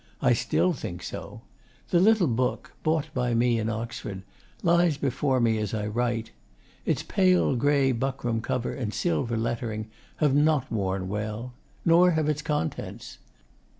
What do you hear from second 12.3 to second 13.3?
contents.